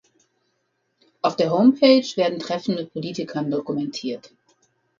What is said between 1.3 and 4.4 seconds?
der Homepage werden Treffen mit Politikern dokumentiert.